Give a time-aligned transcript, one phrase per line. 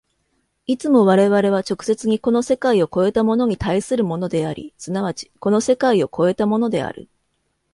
[0.65, 7.07] いつも我々は直接にこの世界を越えたものに対するものであり、即ちこの世界を越えたものである。